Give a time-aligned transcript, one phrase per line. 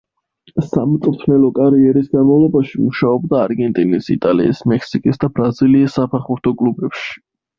[0.67, 7.17] სამწვრთნელო კარიერის განმავლობაში მუშაობდა არგენტინის, იტალიის, მექსიკის და ბრაზილიის საფეხბურთო კლუბებში.